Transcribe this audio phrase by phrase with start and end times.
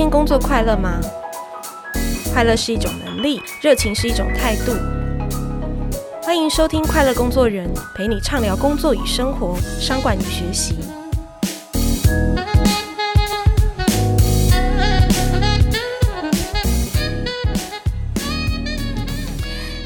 [0.00, 0.98] 天工作快乐吗？
[2.32, 4.72] 快乐是一种能力，热情是一种态度。
[6.22, 10.78] 欢迎收听《快乐工作人》，陪你畅聊工作与生活、商管与学习。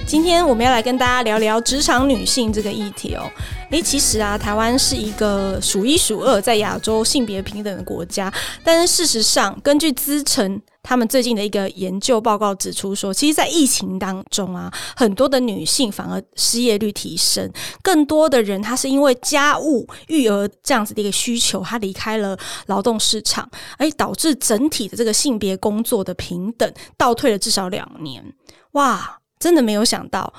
[0.06, 3.28] 今天我们要来跟大家聊聊职场女性这个议题哦。
[3.70, 8.32] 诶，其实啊，台湾是一个数一数二在亚洲性别平等的国家，
[8.62, 17.50] 但是事实上，根据资诚他们最近的一个研究报告指出说，其实，在疫情当中啊，很多的女性反而失业率提升，
[17.82, 28.24] 更多的人她是因为家务育儿这样子的一个需求，她离开了劳动市场，诶，导致整体的这个性别工作的平等倒退了至少两年。
[28.72, 29.18] 哇！
[29.36, 30.32] 真的没有想到，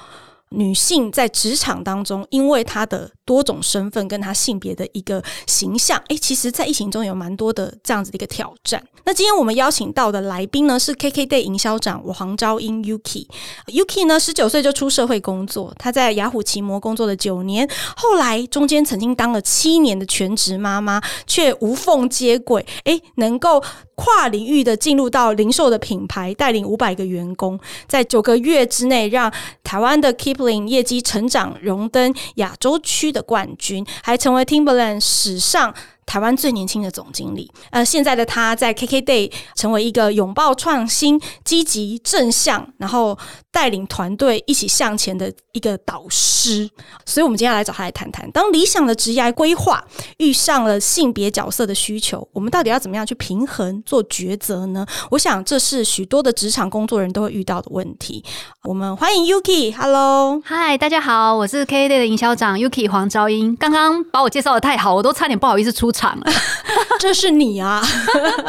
[0.52, 8.84] 女性在职场当中，因为她的多种身份跟她性别的一个形象，诶，其实，在疫情中有蛮多的这样子的一个挑战。
[9.08, 13.28] 那今天我们邀请到的来宾呢，是 KKday 营销长黄昭英 Yuki。
[13.67, 23.64] Yuki 呢，十九岁就出社会工作，她在雅虎奇摩工作了九年，后来中间曾经当了七年的全职妈妈，却无缝接轨，诶，能够。
[23.97, 29.31] 跨领域的进入到零售的品牌，带领五百个员工，在九个月之内让
[29.64, 30.34] 台湾的 K
[30.67, 35.73] 业绩成长，荣登亚洲区的冠军，还成为 Timberland 史上。
[36.05, 43.17] 台湾最年轻的总经理，呃，现在的他在 KKday 成为一个拥抱创新、积极正向，然后
[43.56, 46.70] 带领团队一起向前的一个导师。
[47.06, 49.84] 所以，我们今天要来找他来谈谈，当理想的职业规划
[50.17, 54.86] 遇上了性别角色的需求，我们到底要怎么样去平衡做抉择呢？
[55.09, 58.23] 我想，这是许多的职场工作人都会遇到的问题。
[58.64, 63.56] 我们欢迎 Yuki，Hello，嗨，大家好，我是 KKday 的营销长 Yuki 黄昭英。
[63.56, 65.92] 刚刚把我介绍的太好，我都差点不好意思出。
[65.95, 66.25] 场了，
[67.00, 67.81] 这是你啊？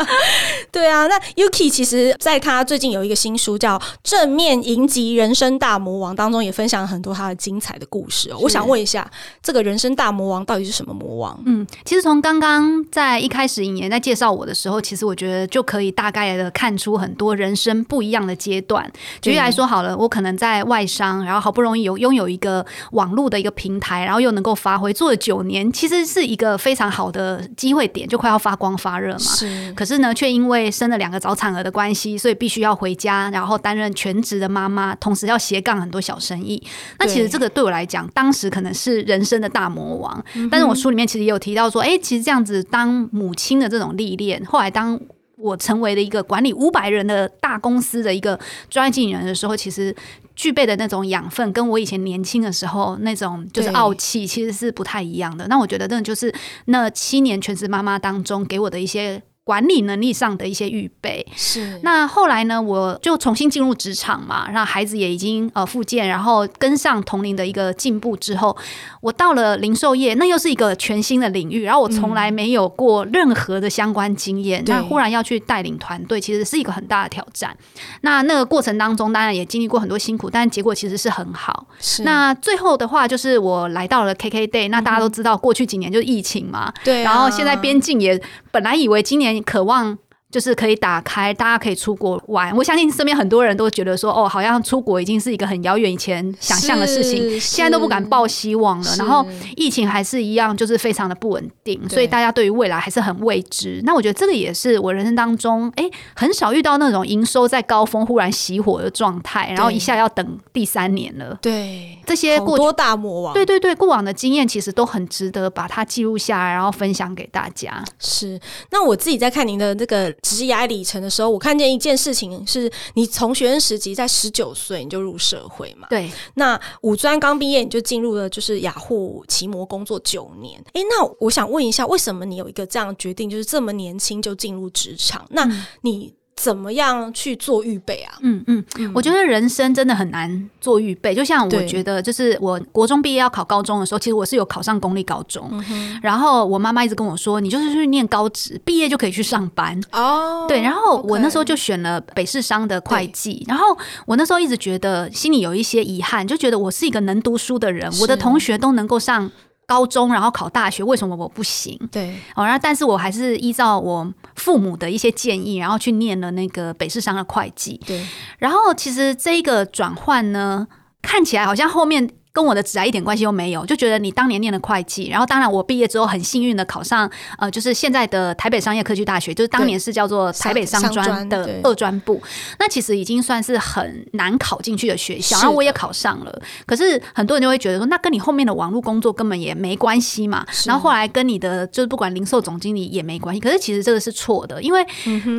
[0.72, 8.38] 对啊，那 Yuki 其实在他最近有一个新书叫《正面迎击人生大魔王》当中，也分享了很多他的精彩的故事哦。
[8.40, 9.06] 我想问一下，
[9.42, 11.38] 这个人生大魔王到底是什么魔王？
[11.44, 18.90] 嗯，其实从刚刚在一开始引言在介绍我的时候，其实我觉得就可以大概的看出很多人生不一样的阶段。
[19.20, 27.26] 举例来说好了，我可能在外商，然后好不容易有拥有一个网络的一个平台，然后又能够发挥，做了九年，其实是一个非常好的。
[27.56, 29.72] 机会点就快要发光发热嘛，是。
[29.74, 36.62] 可是呢，却因为生了两个早产儿的关系，所以必须要回家，然后担任全职的妈妈，同时要斜杠很多小生意。
[36.98, 40.24] 那其实这个对我来讲，当时可能是人生的大魔王。
[40.50, 44.98] 但是我书里面其实也有提到说，哎，其实这样子当母亲的这种历练，后来当
[45.36, 48.38] 我成为了一个管理五百人的大公司的一个
[48.70, 49.94] 专业经理人的时候，其实。
[50.36, 55.48] 具备的那种养分，跟我以前年轻的时候那种就是傲气，其实是不太一样的。
[55.48, 56.30] 那我觉得，那就是
[56.66, 59.22] 那七年全职妈妈当中给我的一些。
[59.46, 61.78] 管理能力上的一些预备是。
[61.84, 68.56] 那后来呢，我就重新进入职场嘛，让孩子也已经呃复健，然后跟上同龄的一个进步之后，
[69.00, 77.56] 我到了零售业，那又是一个全新的领域，然后我从来没有过任何的相关经验，嗯、那忽然要去带领团队，其实是一个很大的挑战。
[78.00, 81.68] 那那个过程当中，当然也经历过很多辛苦，但结果其实是很好。
[81.78, 82.02] 是。
[82.02, 87.12] 那最后的话，就是我来到了 KKday，那大家都知道，过去几年就是疫情嘛，对、啊。
[87.12, 88.20] 然后现在边境也
[88.50, 89.35] 本来以为今年。
[89.42, 89.98] 渴望。
[90.31, 92.54] 就是可以打开，大家可以出国玩。
[92.56, 98.97] 我相信身边很多人都觉得说，哦，好像出国已经是一个很遥远以前想象的事情，现在都不敢抱希望了。
[98.97, 99.25] 然后
[99.56, 103.81] 疫情还是一样，就是非常的不稳定，所以大家对于未来还是很未知。
[103.84, 111.38] 那我觉得这个也是我人生当中，哎，很少遇到那种营收在高峰忽然熄火的状态，然后一下要等第三年了。
[111.41, 117.82] 对，这些过多大魔王，对对对，过往的经验其实都很值得把它记录下来，然后分享给大家。
[118.00, 118.38] 是，
[118.70, 120.12] 那我自己在看您的这个。
[120.26, 125.86] 职涯里程的时候，我看见一件事情，是你从学生时期在十九岁你就入社会嘛？
[125.89, 126.10] 对。
[126.34, 130.62] 那五专刚毕业你就进入了就是雅虎奇摩工作九年。
[130.72, 135.24] 诶，那我想问一下，为什么你有一个这样的决定，就是这么年轻就进入职场？
[135.30, 135.48] 那
[135.83, 136.12] 你？
[136.36, 138.15] 怎么样去做预备啊？
[138.21, 141.15] 嗯嗯嗯，我觉得人生真的很难做预备。
[141.15, 145.48] 就像我觉得，就是我国中毕业要考高中的时候，其实我是有考上公立高中。
[145.71, 150.60] 嗯、然后我妈妈一直跟我说：“你就是去念高职，毕业就可以去上班。”哦，对。
[150.60, 153.42] 然后我那时候就选了北市商的会计。
[153.48, 159.30] 然后我那时候一直觉得心里有一些遗憾，就觉得我是一个能读书的人，我的同学都能够上。
[159.66, 161.77] 高中，然后考大学，为什么我不行？
[161.91, 167.80] 对，哦，然后但是我还是依照我父母的一些建议，然后去念了那个北市商的会计。
[167.86, 168.07] 对，
[168.39, 170.66] 然后其实这一个转换呢，
[171.03, 182.21] 看起来好像后面跟我的职涯一点关系都没有，就觉得你当年念的会计，然后当然我毕业之后很幸运的考上呃，就是现在的台北商业科技大学，就是当年是叫做台北商专的二专部，
[182.59, 186.42] 那其实已经算是很难考进去的学校，然后我也考上了。
[186.66, 190.44] 可是很多人就会觉得说，那跟你后面的网络工作根本也没关系嘛。
[190.66, 193.41] 然后后来跟你的就是不管零售总经理也没关系。
[193.41, 194.84] 可是其实这个是错的，因为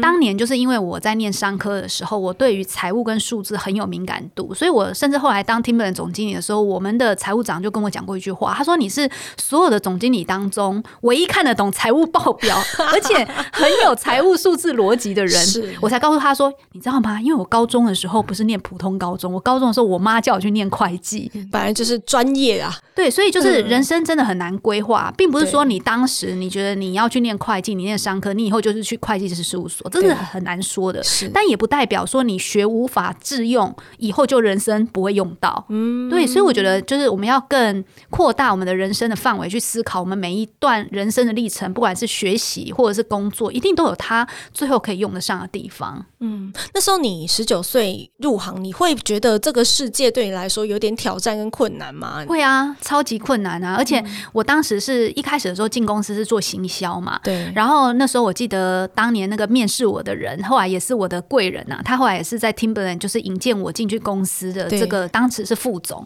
[0.02, 12.58] 当年就是因为我在念商科的时候，我对于财务跟数字很有敏感度，所以我甚至后来当 Timberland 总经理的时候，我们我们的财务长就跟我讲过一句话，他说：“你是所有的总经理当中唯一看得懂财务报表，
[12.94, 15.46] 而且很有财务数字逻辑的人。”
[15.82, 17.20] 我才告诉他说：“你知道吗？
[17.20, 22.74] 因为我高中的时候不是念普通高中，我高中的时候我妈叫我去念会计，本来就是专业啊。
[22.96, 31.02] 对，所以就是人生真的很难规划，并不是说你当时你觉得你要去念会计，你念商科，你以后就是去会计师事务所，这是很难说的。
[31.34, 35.66] 但也不代表说你学无法致用，以后就人生不会用到。
[35.70, 36.77] 嗯，对，所以我觉得。
[36.82, 46.06] 就是我们要更扩大我们的人生的范围去思考，我们每一段人生的历程，不管是学习或者是工作，一定都有它最后可以用得上的地方。
[46.20, 52.24] 嗯，那时候你十九岁入行，你会觉得这个世界对你来说有点挑战跟困难吗？
[52.28, 53.76] 会啊，超级困难啊！
[53.78, 54.04] 而且
[54.34, 57.52] 我当时是一开始的时候进公司是做行销嘛，对。
[57.54, 66.06] 然后那时候我记得当年那个面试我的人，后来也是我的贵人啊，他后来也是在 Timberland 就是引荐我进去公司的这个，当时是副总。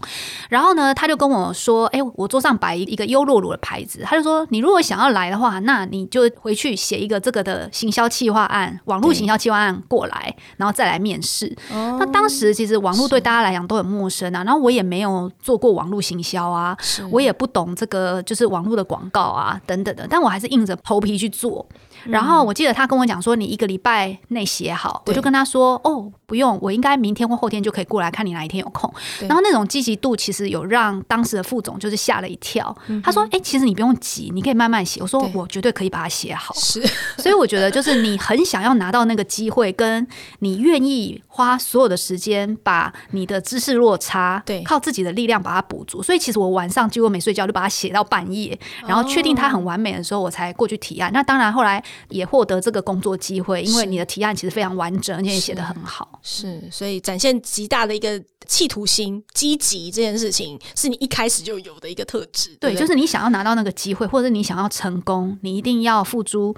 [0.51, 11.55] 然后呢，他就跟我说：“哎，我桌上摆一个优洛乳的牌子，他就说，你如果想要来的话，那你就回去写一个这个的行销企划案，网络行销企划案过来，然后再来面试。
[11.71, 16.77] 那当时其实网络对大家来讲都很陌生啊，然后我也没有做过网络行销啊，
[17.09, 21.65] 我也不懂这个就是网络的广告啊等等的，但我还是硬着头皮去做。”
[22.05, 28.91] 然后我记得他跟我讲说，你一个礼拜内写好，我就跟他说哦，不用，我应该明天或后天就可以过来看你哪一天有空。
[29.21, 32.75] 然后那种积极度其实有让当时的副总就是吓了一跳。
[33.03, 36.81] 他说：“哎，其实你不用急，你可以慢慢写。”我说：“我绝对可以把它写好。”是，
[37.17, 40.07] 所以我觉得就是你很想要拿到那个机会，跟
[40.39, 46.01] 你愿意花所有的时间把你的知识落差，对，靠自己的力量把它补足。
[46.01, 48.57] 所以其实我晚上几乎没睡觉，就把它写到半夜，
[48.87, 51.11] 然后确定它很完美的时候，我才过去提案。
[51.13, 51.83] 那当然后来。
[52.09, 56.19] 也获得这个工作机会，因为你的提案其实非常完整，而且也写得很好。
[56.21, 62.55] 是，所以展现极大的一个企图心、积极这件事情，是你一开始就有的一个特质。
[62.59, 66.55] 对，对，就是你想要拿到那个机会，或者你想要成功，你一定要付诸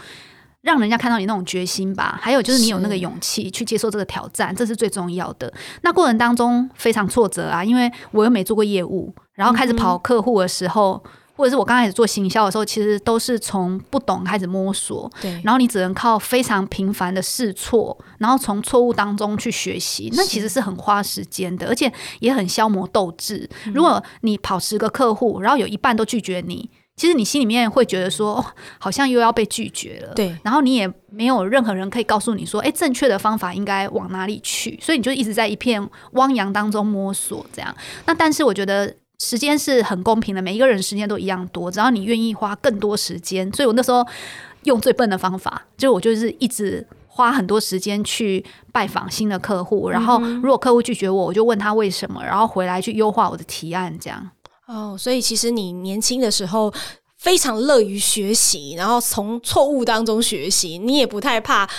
[0.61, 2.19] 让人家看到你那种决心吧。
[2.21, 5.53] 还有就是你有那个勇气去接受这个挑战，这是最重要的。
[5.81, 11.01] 那过程当中非常挫折啊，因为我又没做过业务，然后开始跑客户的时候。
[11.05, 23.49] 嗯或者是我刚开始做行销的时候，其实都是从不懂开始摸索，对，然后你只能靠非常频繁的试错，然后从错误当中去学习，那其实是很花时间的，而且也很消磨斗志。
[23.73, 28.45] 如果你跑十个客户，然后有一半都拒绝你，其实你心里面会觉得说，哦，
[28.77, 37.75] 好像又要被拒绝了，对，然后你也没有任何人可以告诉你说，哎，正确的方法应该往哪里去，所以你就一直在一片汪洋当中摸索这样。
[38.05, 38.95] 那但是我觉得。
[39.19, 43.51] 时间是很公平的，每一个人时间都一样多，只要你愿意花更多时间。
[43.53, 44.05] 所以我那时候
[44.63, 54.31] 用最笨的方法，就我就是一直花很多时间去拜访新的客户，然后如果客户拒绝我，我就问他为什么，然后回来去优化我的提案，这样。
[54.65, 56.73] 哦，所以其实你年轻的时候
[57.17, 61.69] 非常乐于学习，然后从错误当中学习，你也不太怕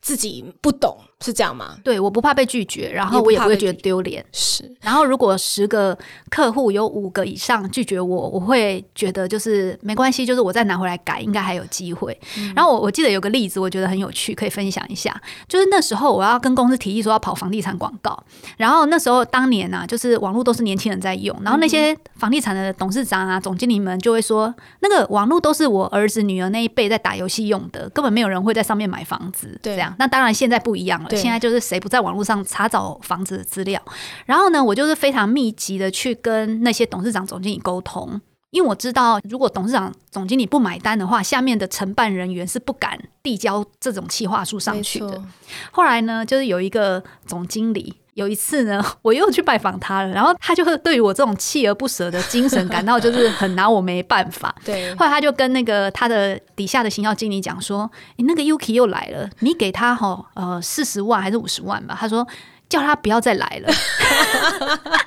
[0.00, 0.96] 自己不懂。
[1.24, 1.78] 是这样吗？
[1.82, 4.22] 对，我不怕被拒绝，然后我也不会觉得丢脸。
[4.30, 5.96] 是，然后如果十个
[6.28, 12.14] 客户有五个以上拒绝我，我会觉得就是没关系，就是我再拿回来改，应该还有机会。
[12.36, 15.18] 嗯、然后我我记得有个例子，我觉得很有趣，可以分享一下。
[15.48, 18.22] 就是那时候我要跟公司提议说要跑房地产广告，
[18.58, 29.58] 然后那时候当年呢、啊，就是网络都是年轻人在用，然后那些房地产的董事长啊、总经理们就会说，那个网络都是我儿子女儿那一辈在打游戏用的，根本没有人会在上面买房子。
[29.62, 29.94] 对，这样。
[29.98, 31.08] 那当然现在不一样了。
[31.16, 33.80] 现在就是谁不在网络上查找房子的资料，
[34.26, 45.22] 然后呢，我就是非常密集的去跟那些董事长、总经理沟通，因为我知道，如果董事长、总经理不买单的话，下面的承办人员是不敢递交这种企划书上去的。
[45.70, 47.94] 后来呢，就是有一个总经理。
[48.14, 54.54] 有一次呢， 我又去拜访他了，然后他就是对于我这种锲而不舍的精神感到就是很拿我没办法。
[54.64, 62.26] 对，后来他就跟那个他的底下的行销经理讲说：“你那个 Yuki 又来了，你给他哦呃四十万还是五十万吧？”他说
[62.68, 63.72] ：“叫他不要再来了。”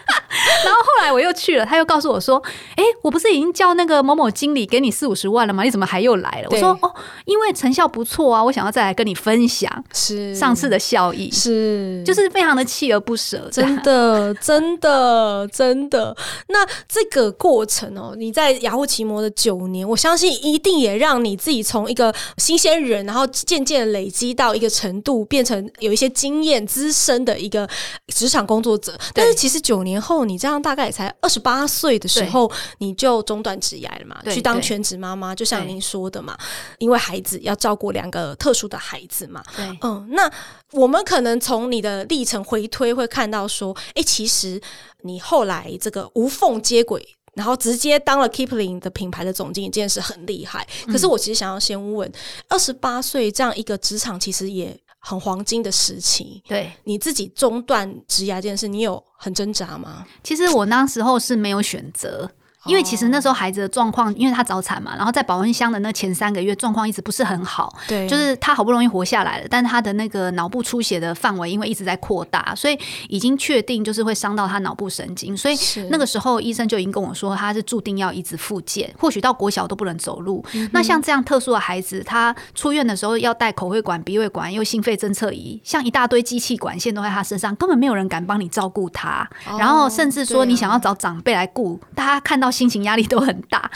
[0.65, 2.41] 然后后来我又去了，他又告诉我说
[2.75, 5.63] ：“哎、欸，我不是已经叫那个某某经理给你四五十万了吗？
[5.63, 6.93] 你怎么还又来了？”我说：“哦，
[7.25, 16.15] 因为成效不错啊，我想要再来跟你分享是上次的效益，是就是非常的锲而不舍，真的，真的，真的。
[16.47, 27.67] 那这个过程哦，你在雅虎奇摩的九年，我相信一定也让你自己从一个新鲜人，然后渐渐累积到一个程度，变成有一些经验、资深的一个
[28.07, 28.97] 职场工作者。
[29.13, 36.37] 但是其实九年后，你这样大概也才二十八岁的时候，你就中断职涯了嘛，去当全职妈妈，就像您说的嘛，
[36.79, 39.43] 因为孩子要照顾两个特殊的孩子嘛。
[39.55, 40.31] 对，嗯，那
[40.71, 44.61] 我们可能从你的历程回推，会看到说，哎，其实
[45.01, 47.07] 你后来这个无缝接轨。
[47.33, 50.67] 然后直接当了 Kipling 的品牌的总经理，这件事很厉害。
[50.87, 52.11] 可是我其实想要先问，
[52.47, 54.75] 二十八岁这样一个职场其实也
[55.07, 60.05] 很黄金的时期，对你自己中断职涯这件事，你有很挣扎吗？
[60.21, 62.29] 其实我那时候是没有选择。
[62.67, 72.77] 因为其实那时候孩子的状况，因为他早产嘛，然后在保温箱的那前三个月状况一直不是很好，对，就是他好不容易活下来了，但他的那个脑部出血的范围因为一直在扩大，所以
[73.09, 75.57] 已经确定就是会伤到他脑部神经，所以
[75.89, 80.43] 那个时候医生就已经跟我说他是注定要一直复健，或许到国小都不能走路。
[80.53, 93.69] 嗯、那像这样特殊的孩子，他出院的时候要带口胃管、鼻胃管，又心肺侦测仪，像一大堆机器管线都在他身上，根本没有人敢帮你照顾他，哦、然后甚至说你想要找长辈来顾，大家看到心情压力都很大，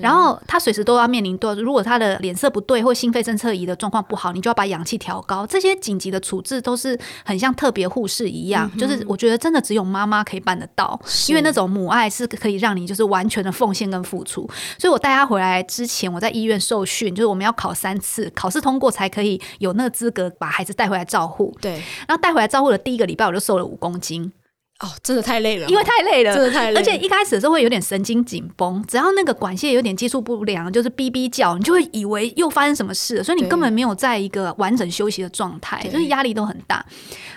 [0.00, 5.44] 然后他随时都要面临多，如果他的脸色不对或心肺侦测仪的状况不好，你就要把氧气调高。
[5.44, 14.48] 这些紧急的处置都是很像特别护士一样，嗯、就是我觉得真的只有妈妈可以办得到，因为那种母爱是可以让你就是完全的奉献跟付出。
[14.78, 21.52] 所以我带他回来之前，我在医院受训，就是我们要考三次，考试通过才可以有那个资格把孩子带回来照护。
[21.60, 21.72] 对，
[22.06, 24.32] 然后带回来照护的第一个礼拜，我就瘦了五公斤。
[24.80, 26.80] 哦，真的太累了，因为太累了，真的太累了。
[26.80, 36.84] 而且一开始的时候会有点神经紧绷，只要那个管线有点接触不良，就是哔哔叫，你就会以为又发生什么事了，所以你根本没有在一个完整休息的状态，就是压力都很大。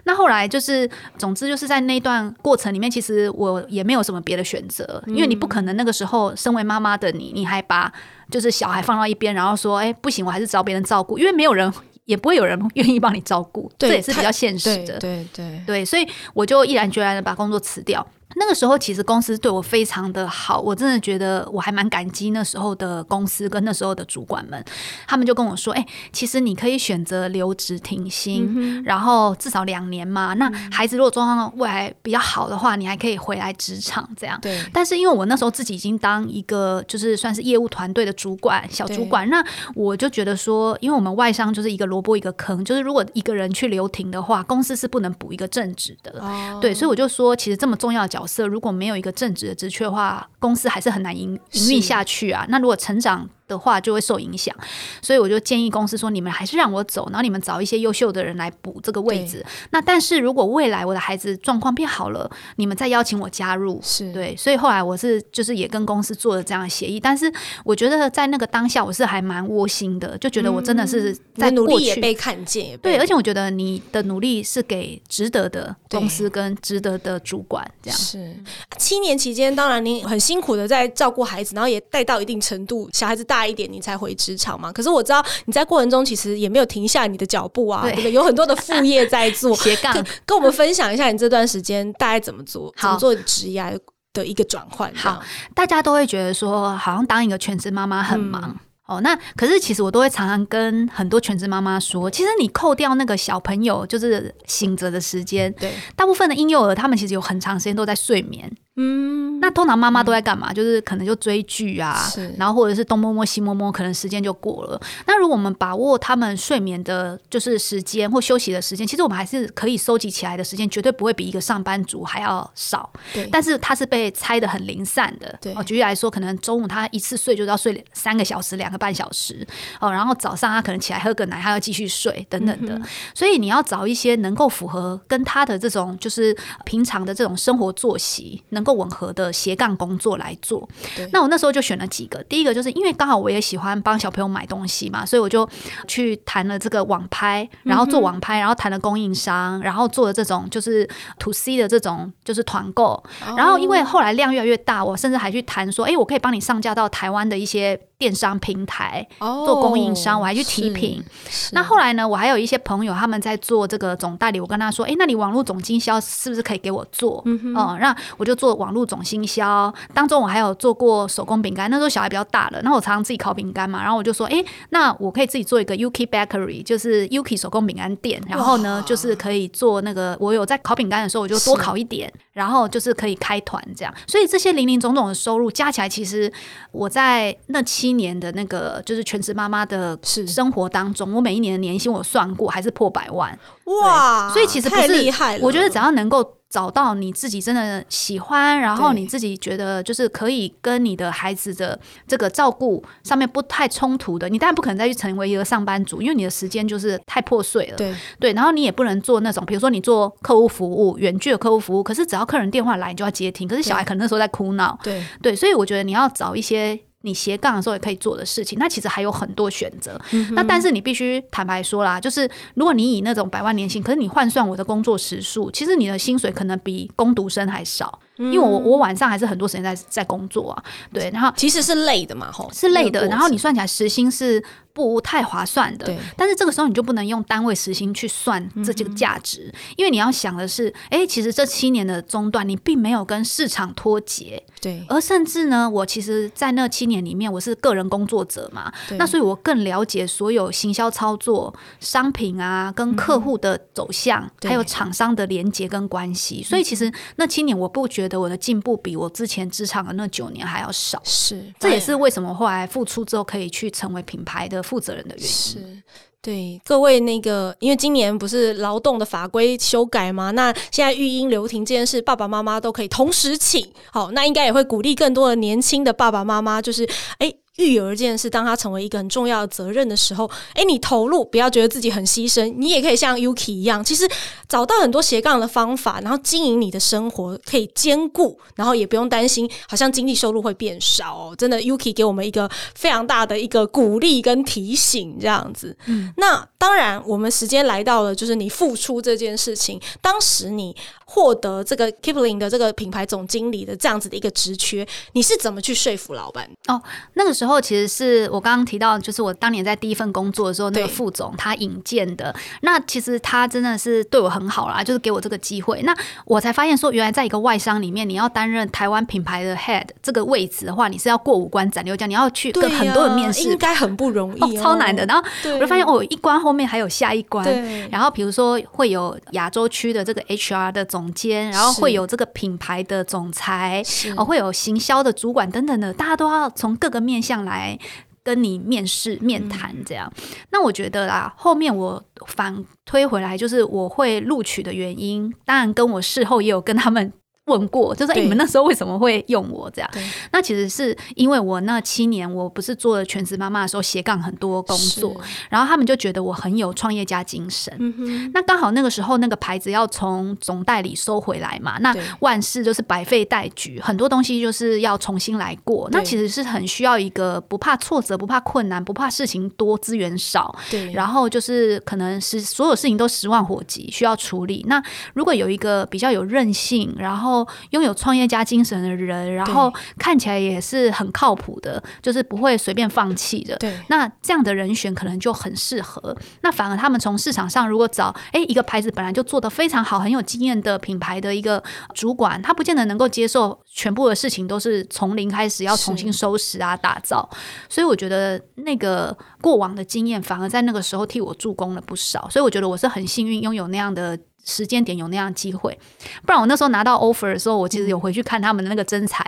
[0.03, 7.91] 那后来就是，总之就是在那段过程里面，其实我也没有什么别的选择，因为你不可能那个时候身为妈妈的你，你还把
[8.29, 11.74] 就是小孩放到一边，然后说，哎，不行，我还是找别人照顾，因为没有人。
[12.12, 15.00] 也不会有人 愿意帮你照顾，这也是比较现实的。
[15.00, 18.06] 对对对，对，所以我就毅然决然的把工作辞掉。
[18.35, 24.63] 那个时候其实公司对我非常的好，我真的觉得我还蛮感激那时候的公司跟那时候的主管们，
[25.07, 30.33] 他们就跟我说：“哎、欸，其实你可以选择留职停薪，嗯、然后至少两年嘛。
[30.33, 34.39] 那孩子如果状况未来比较好的话，你还可以回来职场这样。
[34.41, 34.59] 对。
[34.73, 39.43] 但是因为我那时候自己已经当一个就是算是业务团队的主管，小主管，那
[39.75, 46.11] 我就觉得说，因为我们外商就是一个萝卜一个坑，就是如果一个人去留停的话，公司是不能补一个正职的。
[46.21, 52.46] 哦、对，所以我就说，其实这么重要的角色，如果没有一个正直的职缺的话，公司还是很难营营运下去啊。
[52.50, 54.55] 那如果成长的话就会受影响，
[55.01, 59.46] 所以我就建议公司说，你们还是让我走，然后你们找一些优秀的人来补这个位置。
[59.72, 64.34] 那但是如果未来我的孩子状况变好了，你们再邀请我加入，是对。
[64.38, 67.29] 所以后来我是就是也跟公司做了这样的协议，但是
[67.65, 78.34] 我觉得在那个当下我是还蛮窝心的，就觉得我真的是在努力也被看见，对，而且我觉得你的努力是给值得的公司跟值得的主管，这样是
[78.77, 83.40] 七年期间，当然你很辛苦的在照顾孩子，然后也带到一定程度，小孩子大。
[83.41, 84.71] 大一点，你才回职场嘛？
[84.71, 88.12] 可是我知道你在过程中其实也没有停下你的脚步啊，对不对？
[88.12, 89.55] 有很多的副业在做。
[89.57, 89.91] 斜杠，
[90.27, 93.79] 跟我们分享一下你这段时间大概怎么做，怎么做职业
[94.13, 94.93] 的一个转换。
[94.93, 95.19] 好，
[95.55, 98.43] 大家都会觉得说，好像当一个全职妈妈很忙。
[98.45, 108.51] 嗯哦，那可是其实我都会常常跟很多全职妈妈说，其实你扣掉那个小朋友就是醒着的时间，对，大部分的婴幼儿他们其实有很长时间都在睡眠。
[108.75, 110.53] 嗯，那通常妈妈都在干嘛？
[110.53, 112.00] 就是可能就追剧啊，
[112.38, 114.79] 然后或者是东摸摸西摸摸，可能时间就过了。
[115.07, 122.88] 那如果我们把握他们睡眠的，就是时间或休息的时间，其实我们还是可以收集起来的时间，绝对不会比一个上班族还要少。
[123.13, 125.36] 对，但是他是被拆的很零散的。
[125.41, 129.45] 对，哦，举例来说，可能中午他一次睡就要睡三个小时、两个半小时
[129.79, 132.79] 哦，然后早上他可能起来喝个奶，他要继续睡等等的。
[133.15, 140.67] 所以你要找一些能够符合跟他的这种就是平常的这种生活作息能够吻合的斜杠工作来做，
[141.11, 142.21] 那我那时候就选了几个。
[142.23, 145.47] 第一个就是因为刚好我也喜欢帮小朋友买东西嘛，所以我就
[145.88, 150.88] 去谈了这个网拍，然后做网拍，然后谈了供应商，然后做了这种就是
[151.19, 153.03] to C 的这种就是团购。
[153.38, 157.79] 然后因为后来量越来越大，我甚至还去谈说，哎，我可以帮你上架到台湾的一些。
[158.01, 161.03] 电商平台做供应商，我还去提品。
[161.51, 169.72] 那后来呢，我还有一些朋友他们在做这个总代理，我跟他说：“哎，那你网络总经销是不是可以给我做？”嗯，那我就做网络总经销。
[169.93, 178.20] 当中我还有做过手工饼干，那时候小孩比较大了，那我常常自己烤饼干嘛，然后我就说：“哎，那我可以自己做一个 Yuki Bakery，就是 Yuki 手工饼干店。
[178.27, 183.93] 然后呢，就是可以做那个，我有在烤饼干的时候，我就多烤一点，然后就是可以开团这样。
[184.08, 186.34] 所以这些零零总总的收入加起来，其实
[186.72, 194.31] 我在那期。”一年的那个就是全职妈妈的生活当中，我每一年的年薪我算过还是破百万哇！
[194.31, 195.43] 所以其实不是太厉害了。
[195.43, 207.77] 我觉得只要能够找到你自己真的喜欢，然后你自己觉得就是可以跟你的孩子的这个照顾上面不太冲突的，你当然不可能再去成为一个上班族，因为你的时间就是太破碎了。
[207.77, 214.77] 对对，然后你也不能做那种，比如说你做客户服务，远距的客户服务，可是只要客人电话来你就要接听，可是小孩可能那时候在哭闹。
[214.83, 216.79] 对对，所以我觉得你要找一些。
[217.01, 220.00] 你斜杠的时候也可以做的事情，那其实还有很多选择。
[220.12, 228.00] 嗯、那但是你必须坦白说啦，就是如果你以那种百万年薪，可是你换算我的工作时数，其实你的薪水可能比工读生还少。
[228.22, 230.63] 因为我我晚上还是很多时间在在工作啊，
[230.94, 233.08] 对，然后其实是累的嘛，吼，是累的。
[233.08, 235.98] 然后你算起来时薪是不太划算的，对。
[236.16, 244.86] 但是这个时候你就不能用单位时薪去算这几个价值，因为你要想的是，哎，其实这七年的中断你并没有跟市场脱节，对。
[244.88, 256.44] 而甚至呢，我其实，在那七年里面，我是个人工作者嘛，那所以我更了解所有行销操作、商品啊，跟客户的走向，还有厂商的连接跟关系。
[256.44, 258.11] 所以其实那七年我不觉得。
[258.20, 265.30] 我的进步比我之前职场的那九年还要少，是，这也是为什么后来复出之后可以去成为品牌的负责人的原因。
[265.30, 265.84] 是，
[266.22, 270.32] 对各位那个，因为今年不是劳动的法规修改吗？
[270.32, 276.88] 那现在育婴留停这件事，爸爸妈妈都可以同时请，好，那应该也会鼓励更多的年轻的爸爸妈妈，就是
[277.18, 277.34] 哎。
[277.58, 284.10] 育儿这件事，当它成为一个很重要的责任的时候，哎，你投入，不要觉得自己很牺牲，你也可以像 Yuki 一样，其实
[284.48, 291.36] 找到很多斜杠的方法，然后经营你的生活，可以兼顾，然后也不用担心，好像经济收入会变少哦。
[291.38, 295.75] 真的，Yuki 给我们一个非常大的一个鼓励跟提醒，这样子。
[295.88, 300.75] 嗯，那当然，我们时间来到了，就是你付出这件事情，当时你
[301.12, 306.50] 获得这个 Kipling 的这个品牌总经理的这样子的一个职缺，你是怎么去说服老板？
[306.68, 306.82] 哦，
[307.14, 307.62] 那个时候。
[307.62, 312.35] 其实是我刚刚提到，就是我当年在第一份工作的时候，那个副总他引荐的。
[312.62, 315.81] 那其实他真的是对我很好啦，就是给我这个机会。
[315.83, 325.05] 那我才发现说，原来在一个外商里面，你要担任台湾品牌的 head 这个位置的话，你是要过五关斩六将，你要去跟很多人面试，应该很不容易，哦，超难的。
[325.05, 327.46] 然后我就发现，哦，一关后面还有下一关。
[327.90, 333.83] 然后比如说会有亚洲区的这个 HR 的总监，然后会有这个品牌的总裁，
[334.18, 337.31] 哦，会有行销的主管等等的，大家都要从各个面向。
[337.42, 337.77] 来
[338.24, 347.11] 跟你面试、面谈这样，嗯、那我觉得啦，后面我反推回来，就是我会录取的原因，当然跟我事后也有跟他们。
[347.51, 349.92] 问过，就是你们那时候为什么会用我这样？
[350.31, 355.16] 那其实是因为我那七年，我不是做了全职妈妈的时候斜杠很多工作，
[355.50, 357.74] 然后他们就觉得我很有创业家精神。
[357.79, 365.90] 嗯、那刚好那个时候那个牌子要从总代理收回来嘛，那万事就是百废待举，很多东西就是要重新来过。
[365.92, 374.64] 那其实是很需要一个不怕挫折、不怕困难、不怕事情多、资源少，对，然后就是可能是所有事情都十万火急需要处理。
[374.68, 374.81] 那
[375.14, 377.41] 如果有一个比较有韧性，然后
[377.72, 383.56] 拥有创业家精神的人，然后看起来也是很靠谱的，就是不会随便放弃的。
[383.58, 386.16] 对，那这样的人选可能就很适合。
[386.42, 391.62] 那反而他们从市场上如果找，哎，一个牌子本来就做得非常好、很有经验的品牌的一个
[391.94, 397.30] 主管，他不见得能够接受全部的事情都是从零开始要重新收拾啊、打造。
[397.70, 402.27] 所以我觉得那个过往的经验反而在那个时候替我助攻了不少。
[402.30, 404.18] 所以我觉得我是很幸运拥有那样的。
[404.44, 405.77] 时间点有那样的机会，
[406.25, 409.24] 不然我那时候拿到 offer 的时候，我其实有回去看他们的那个征才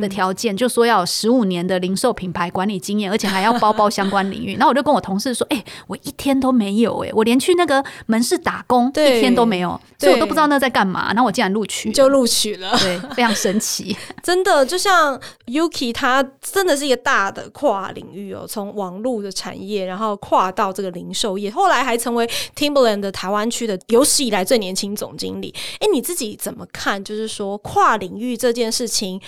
[0.00, 4.56] 的条件，嗯、就说要有十五年的零售品牌管理经验，而且还要包包相关领域。
[4.58, 13.96] 然后我就跟我同事说：“哎、欸，我一天都没有、欸，哎，我连去那个门市打工一天都没有，所以我都不知道那在干嘛。”然后我竟然录取，就录取了， 对，非常神奇。
[14.22, 25.54] 真的，就像 Yuki，他真的是一个大的跨领域哦，从网络的产业，然后跨到这个零售业，后来还成为 Timberland 的台湾区的有史以来最年轻总经理。
[25.80, 27.02] 哎，你自己怎么看？
[27.02, 29.20] 就是说跨领域这件事情，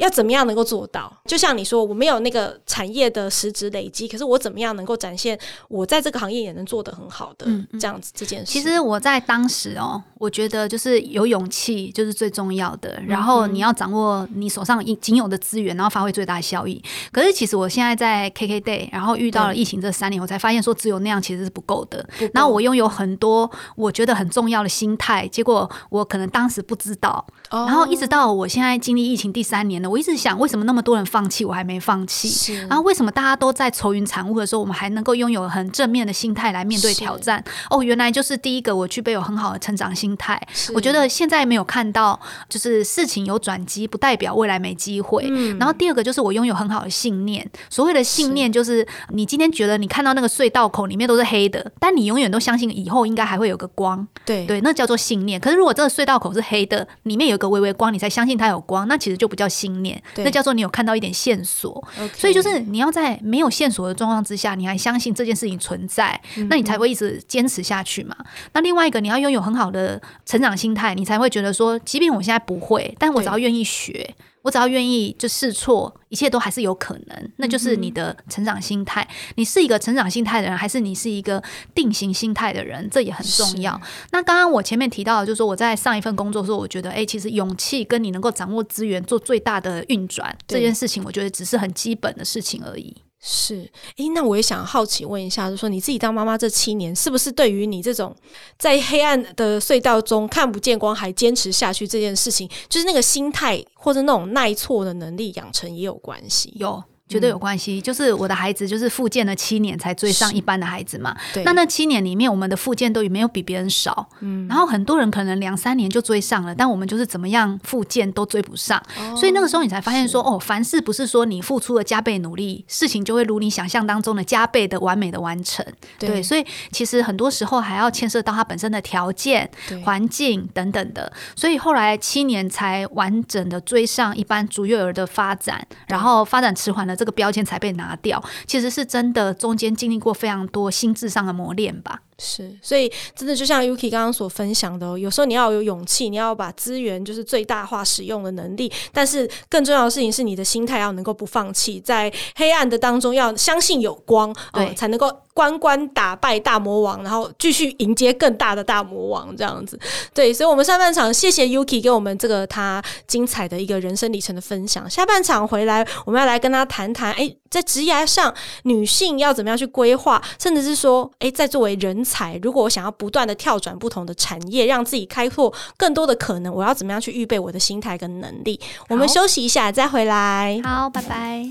[0.00, 1.14] 要怎么样能够做到？
[1.26, 8.50] 就像你说，我没有那个产业的实质累积，可是我怎么样能够展现我在这个行业也能做得很好的、嗯、这样子这件事？
[8.50, 16.82] 其实我在当时哦，我觉得就是有勇气就是最重要的，然后你要掌握你手上仅有的资源，然后发挥最大的效益。
[17.12, 22.08] 可是其实我现在在 KKday，然后遇到了疫情这三年，我才发现说只有那样其实是不够的。
[22.32, 29.89] 然后我拥有很多我觉得很重要的心态，结果我可能当时不知道，然后一直到我现在经历疫情第三年了。
[29.90, 32.54] 我一直想，为什么那么多人放弃，我还没放弃？
[32.68, 37.42] 然后为什么大家都在愁云惨雾的时候，我们还能够拥有很正面的心态来面对挑战？
[37.68, 40.40] 哦，原来就是第一个，我具备有很好的成长心态。
[40.72, 45.26] 我觉得现在没有看到，就是事情有转机，不代表未来没机会。
[45.28, 45.58] 嗯。
[45.58, 47.48] 然后第二个就是我拥有很好的信念。
[47.68, 54.06] 所谓的信念，就是你今天觉得你看到那个隧道口里面都是黑的，但你永远都相信以后应该还会有个光。
[54.24, 55.40] 对对，那叫做信念。
[55.40, 59.79] 可是如果这个隧道口是黑的，里面有个微微光，你才相信它有光，那其实就不叫信念。
[60.16, 61.82] 那叫做你有看到一点线索.
[62.14, 68.16] 所以就是你要在没有线索的状况之下，你还相信这件事情存在，嗯、那你才会一直坚持下去嘛。
[68.52, 74.14] 那另外一个，你要拥有很好的成长心态，你才会觉得说，即便我现在不会，但我只要愿意学。
[74.42, 77.32] 我只要愿意就试错，一切都还是有可能。
[77.36, 79.06] 那就是你的成长心态。
[79.36, 81.42] 你是一个成长心态的人，还是你是一个
[81.74, 82.88] 定型心态的人？
[82.90, 83.78] 这也很重要。
[84.12, 92.96] 那刚刚我前面提到，就是说我在上一份工作的时候，我觉得，哎，其实勇气跟你能够掌握资源，做最大的运转这件事情，我觉得只是很基本的事情而已。
[93.22, 98.16] 是，诶，那我也想好奇问一下，就说你自己当妈妈这七年，是不是对于你这种
[98.58, 106.52] 在黑暗的隧道中看不见光还坚持下去这件事情，就是那个心态或者那种耐挫的能力养成也有关系？
[106.56, 106.82] 有。
[107.10, 111.14] 绝对有关系，就是我的孩子就是复健了七年才追上一般的孩子嘛。
[111.44, 114.08] 那那七年里面，我们的复健都也没有比别人少。
[114.20, 118.80] 嗯，然后很多人可能两三年就追上了，但我们就是怎么样复健都追不上。
[118.96, 119.16] 哦。
[119.16, 125.66] 所以那个时候你才发现说，哦，凡事不是说你付出了加倍努力，事情就会如你想象当中的加倍的完美的完成。
[125.98, 129.50] 对，对，所以其实很多时候还要牵涉到他本身的条件、
[129.84, 131.12] 环境等等的。
[131.34, 136.96] 所以后来七年才完整的追上一般足月儿的发展，然后发展迟缓了。
[137.00, 142.02] 这个标签才被拿掉，其实是真的，中间经历过非常多心智上的磨练吧。
[142.22, 159.80] 是，所以真的就像 Yuki 刚刚所分享的，有时候你要有勇气，你要把资源就是最大化使用的能力，但是更重要的事情是你的心态要能够不放弃，在黑暗的当中要相信有光，对，呃、才能够关关打败大魔王，然后继续迎接更大的大魔王这样子。
[160.12, 172.04] 对，所以我们上半场谢谢 Yuki 给我们这个他精彩的一个人生里程的分享，下半场回来我们要来跟他谈谈，哎，在职涯上女性要怎么样去规划，甚至是说，哎，在作为人。
[172.42, 178.58] 如果我想要不断的跳转不同的产业，让自己开拓更多的可能，我要怎么样去预备我的心态跟能力？
[178.88, 180.60] 我们休息一下再回来。
[180.64, 181.44] 好，拜拜。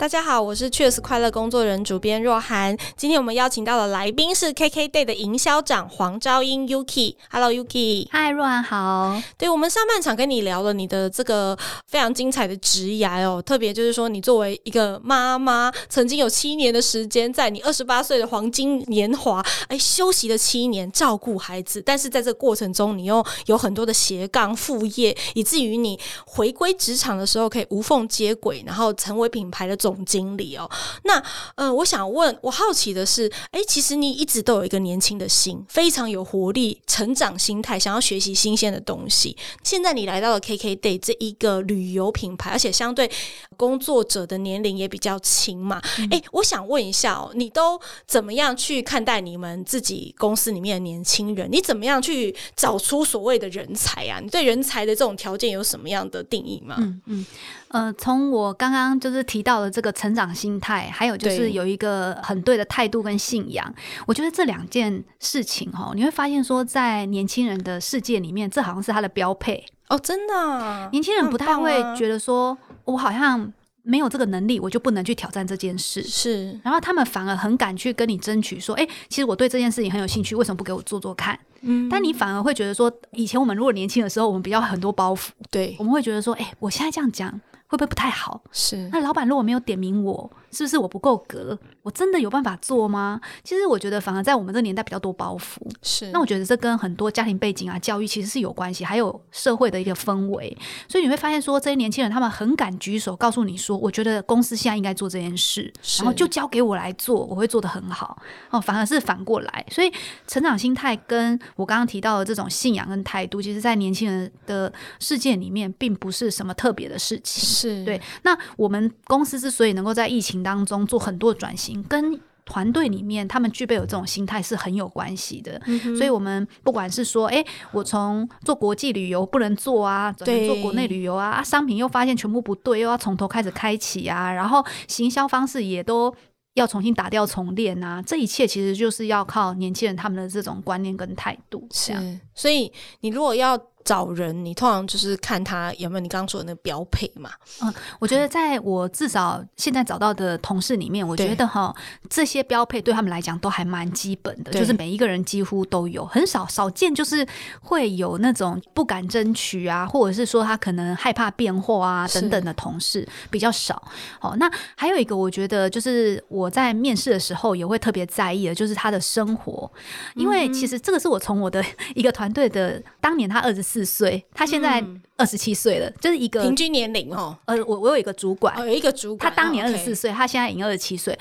[0.00, 2.74] 大家好，我是 Cheers 快乐工作人主编若涵。
[2.96, 7.16] 今天我们邀请到的来宾是 KKday 的营销长黄昭英 Yuki。
[7.30, 9.20] Hello Yuki，嗨，若涵好。
[9.36, 11.54] 对，我们上半场跟你聊了你的这个
[11.86, 29.89] 非常精彩的职涯哦，特别就是说你作为一个妈妈，曾经有七年的时间，在你二十八岁的黄金年华，哎，休息了七年照顾孩子，但是在这个过程中，你又有很多的斜杠副业，以至于你回归职场的时候可以无缝接轨，然后成为品牌的总。
[29.90, 30.70] 总经理哦，
[31.02, 31.20] 那
[31.56, 39.36] 呃，我想问，我好奇的是，哎，其实你一直都有一个年轻的心，非常有活力、成长心态，想要学习新鲜的东西。
[39.64, 43.10] 现在你来到了 KKday 这一个旅游品牌，而且相对
[43.56, 45.82] 工作者的年龄也比较轻嘛。
[46.12, 51.50] 哎、嗯，我想问一下哦，你都怎么样去看待你们自己公司里面的年轻人？
[51.50, 54.20] 你怎么样去找出所谓的人才啊？
[54.22, 56.76] 你对人才的这种条件有什么样的定义吗？
[56.78, 57.26] 嗯嗯。
[57.72, 63.74] 呃，从我刚刚就是提到的这个成长心态，还有就是有一个很对的态度跟信仰，
[64.06, 81.38] 我觉得这两件事情哈，你会发现说，在年轻人的世界里面，这好像是他的标配哦，真的啊，年轻人不太会觉得说，我好像没有这个能力，我就不能去挑战这件事，是，然后他们反而很敢去跟你争取，说，哎，其实我对这件事情很有兴趣，为什么不给我做做看？
[81.62, 87.40] 嗯，但你反而会觉得说，以前我们如果年轻的时候，我们比较很多包袱，对，我们会觉得说，哎，我现在这样讲。
[87.70, 88.42] 会不会不太好？
[88.50, 88.88] 是。
[88.92, 91.58] 那老板如果没有点名我，是不是我不够格？
[91.82, 93.20] 我真的有办法做吗？
[93.42, 95.58] 其实我觉得，反而在我们这个年代比较多包袱。
[95.82, 96.10] 是。
[96.10, 100.56] 那我觉得这跟很多家庭背景啊、教育其实是有关系，还有社会的一个氛围。
[100.88, 109.66] 所以你会发现，说这些年轻人他们很敢举手，告诉你说：“我觉得公司现在应该做这件事，然后就交给我来做，我会做得很好。”哦，反而是反过来。
[109.70, 109.92] 所以
[110.26, 117.44] 成长心态跟我刚刚提到的这种信仰跟态度，其实，在年轻人的世界里面，并不是什么特别的事情。
[117.44, 118.00] 是对。
[118.22, 125.60] 那我们公司之所以能够在疫情当中做很多转型，跟团队里面他们具备有这种心态是很有关系的。
[125.66, 136.12] 嗯、所以，我们不管是说，哎、欸，我从做国际旅游不能做啊，转成做国内旅游啊，啊，商品又发现全部不对，又要从头开始开启啊，然后行销方式也都
[136.54, 141.68] 要重新打掉重练啊，这一切其实就是要靠年轻人他们的这种观念跟态度。
[141.70, 141.92] 是，
[142.34, 143.56] 所以你如果要。
[143.84, 147.30] 找人，你通常就是看他有没有你刚刚说的那个标配嘛？
[147.62, 151.74] 嗯，我觉得在我至少现在找到的同事里面，我觉得哈，
[152.08, 157.26] 这些标配对他们来讲都还蛮基本的，就是每一个人几乎都有，很少少见就是
[157.62, 163.82] 会有那种不敢争取啊，或者是说他可能害怕变化啊等等的同事比较少。
[164.20, 169.70] 哦，那还有一个我觉得就是我在面试的时候也会特别在意的，就是他的生活，
[170.14, 171.64] 因为其实这个是我从我的
[171.94, 174.84] 一个团队的当年他二十四岁，他现在
[175.16, 177.36] 二十七岁了，嗯，就是一个平均年龄哦。
[177.44, 181.16] 呃，我我有一个主管，哦，有一个主管，他当年二十四岁，他现在已经二十七岁。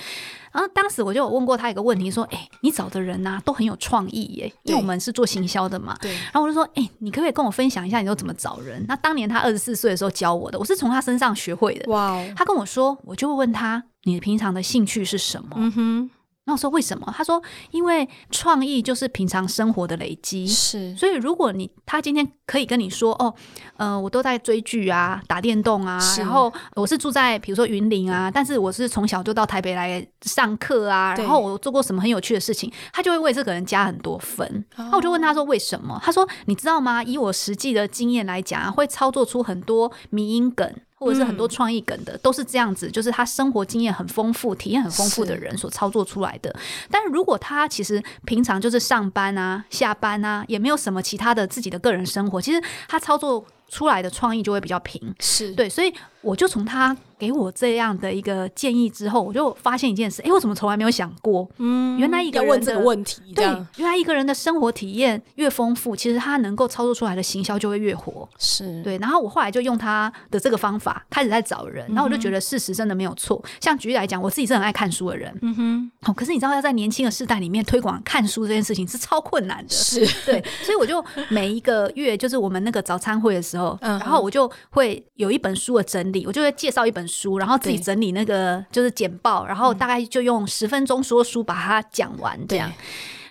[0.51, 6.11] 然后当时我就有问过他一个问题，说：“哎，欸，你找的人呐，啊，都很有创意耶，因为我们是做行销的嘛。”对。
[6.11, 11.91] 然后我就说：“哎，欸，你可不可以跟我分享一下，你都怎么找人？”那当年他二十四岁的时候教我的，我是从他身上学会的。
[11.91, 12.33] 哇，哦！
[12.35, 16.11] 他跟我说，我就会问他：“你平常的兴趣是什么？”嗯哼。
[16.49, 17.13] 那我说为什么？
[17.15, 20.95] 他说，因为创意就是平常生活的累积，是。
[20.95, 23.31] 所以如果你他今天可以跟你说，哦，
[23.77, 34.65] 呃，我都在追剧啊，打电动啊，然后我是住在比如说云林啊，但是我是从小就到台北来上课啊，然后我做过什么很有趣的事情，他就会为这个人加很多分。
[34.75, 36.01] 那我就问他说为什么？
[36.03, 37.03] 他说你知道吗？
[37.03, 40.73] 以我实际的经验来讲啊，会操作出很多迷因梗。
[40.99, 46.53] 或者是很多创意梗的、嗯，都是这样子，就是他生活经验很丰富、体验很丰富的人所操作出来的。
[46.91, 55.01] 但是如果他其实平常就是上班啊、下班啊，也没有什么其他的自己的个人生活，其实他操作出来的创意就会比较平。
[55.19, 56.95] 是对，所以我就从他。
[57.19, 61.45] 给我这样的一个建议之后，我就发现一件事，哎，我怎么从来没有想过？
[61.57, 63.43] 嗯，原来一个人的问这个问题，对，
[63.75, 68.25] 原来一个人的生活体验越丰富，其实他能够操作出来的行销就会越活。
[68.37, 73.43] 是对，然后我后来就用他的这个方法开始在找人，然后我就觉得事实真的没有错。
[73.59, 87.79] 像举例来讲，我自己是很爱看书的人，嗯哼，哦，可是你知道要在年轻的世代里面推广看书这件事情是超困难的，是对，所以我就每一个月就是我们那个早餐会的时候，然后我就会有一本书的整理，我就会介绍一本书，然后自己。
[87.79, 92.71] 整理那个就是简报，然后大概就用十分钟说书把它讲完这样。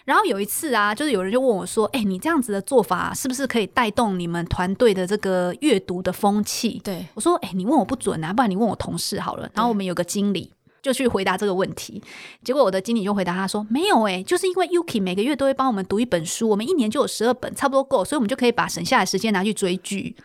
[0.04, 10.50] 然后有一次啊，就是有人就问我说：“哎，你这样子的做法是不是可以带动你们团队的这个阅读的风气？”对，我说：“哎，你问我不准啊，不然你问我同事好了。”然后我们有个经理
[10.82, 12.02] 就去回答这个问题，
[12.42, 20.16] 结果我的经理就回答他说：“没有哎，就是因为 Yuki 每个月都会帮我们读一本书，我们一年就有十二本，差不多够，所以我们就可以把省下的时间拿去追剧。”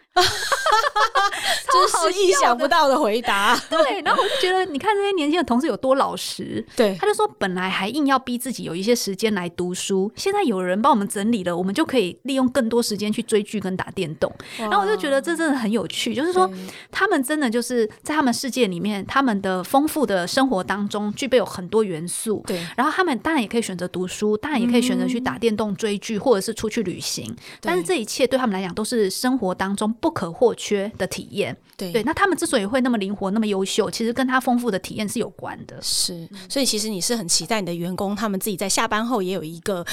[1.72, 3.60] 真是意想不到的回答。
[3.70, 6.66] 对，然后我就觉得，你看这些年轻的同事有多老实。
[6.76, 14.32] 对，他就说，本来还硬要逼自己有一些时间来读书，现在有人帮我们整理了，我们就可以利用更多时间去追剧跟打电动。
[14.58, 16.50] 然后我就觉得这真的很有趣，就是说
[16.92, 22.44] 他们真的就是在他们世界里面，他们的丰富的生活当中具备有很多元素。
[22.48, 27.36] 对，然后他们当然也可以选择读书，当然也可以选择去打电动、追剧，或者是出去旅行。
[27.62, 30.63] 但是这一切对他们来讲都是生活当中不可或缺
[30.98, 31.56] 的体验。
[31.76, 35.76] 对对，那他们之所以会那么灵活、那么优秀，其实跟他丰富的体验是有关的。
[35.82, 39.84] 是，所以其实你是很期待你的员工，他们自己在下班后也有一个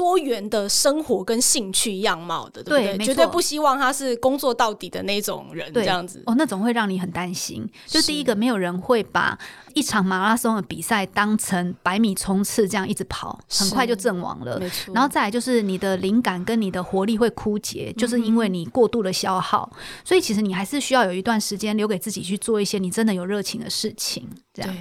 [0.00, 2.96] 多元的生活跟兴趣样貌的，对不对？
[2.96, 6.22] 对，绝对不希望他是工作到底的那种人，这样子。
[6.24, 7.70] 哦，那种会让你很担心。
[7.84, 9.38] 就第一个，没有人会把
[9.74, 14.58] 一场马拉松的比赛当成百米冲刺这样一直跑，很快就阵亡了。
[14.58, 14.94] 没错。
[14.94, 19.70] 然后再来就是你的灵感跟你的活力会枯竭，就是因为你过度的消耗。
[19.74, 19.82] 嗯。
[20.02, 24.74] 所以其实你还是需要有一段时间留给自己去做一些你真的有热情的事情，这样。